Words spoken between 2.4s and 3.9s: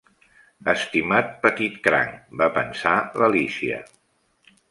va pensar l'Alícia.